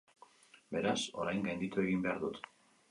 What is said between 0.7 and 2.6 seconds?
Beraz, orain gainditu egin behar dut.